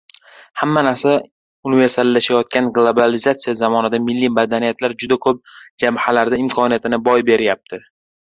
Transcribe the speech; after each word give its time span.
Hamma 0.61 0.81
narsa 0.85 1.11
universallashayotgan 1.71 2.69
globalizatsiya 2.77 3.53
zamonida 3.61 3.99
milliy 4.07 4.33
madaniyatlar 4.39 4.97
juda 5.03 5.19
ko‘p 5.27 5.55
jabhalarda 5.85 6.41
imkoniyatini 6.47 7.03
boy 7.11 7.27
beryapti. 7.29 7.81